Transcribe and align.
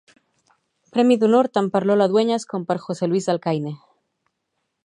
Premi 0.95 1.17
d'Honor 1.23 1.49
tant 1.57 1.69
per 1.75 1.83
Lola 1.89 2.09
Dueñas 2.15 2.49
com 2.55 2.67
per 2.71 2.81
José 2.87 3.11
Luís 3.13 3.33
Alcaine. 3.35 3.79